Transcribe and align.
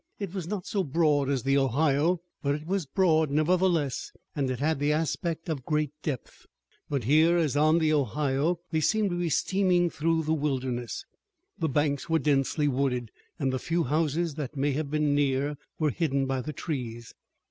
It 0.17 0.33
was 0.33 0.47
not 0.47 0.65
so 0.65 0.83
broad 0.83 1.29
as 1.29 1.43
the 1.43 1.59
Ohio, 1.59 2.21
but 2.41 2.55
it 2.55 2.65
was 2.65 2.87
broad, 2.87 3.29
nevertheless, 3.29 4.11
and 4.35 4.49
it 4.49 4.57
had 4.57 4.79
the 4.79 4.91
aspect 4.91 5.47
of 5.47 5.63
great 5.63 5.91
depth. 6.01 6.47
But 6.89 7.03
here, 7.03 7.37
as 7.37 7.55
on 7.55 7.77
the 7.77 7.93
Ohio, 7.93 8.61
they 8.71 8.79
seemed 8.81 9.11
to 9.11 9.19
be 9.19 9.29
steaming 9.29 9.91
through 9.91 10.23
the 10.23 10.33
wilderness. 10.33 11.05
The 11.59 11.69
banks 11.69 12.09
were 12.09 12.17
densely 12.17 12.67
wooded, 12.67 13.11
and 13.37 13.53
the 13.53 13.59
few 13.59 13.83
houses 13.83 14.33
that 14.41 14.57
may 14.57 14.71
have 14.71 14.89
been 14.89 15.13
near 15.13 15.55
were 15.77 15.91
hidden 15.91 16.25
by 16.25 16.41
the 16.41 16.53
trees. 16.53 17.13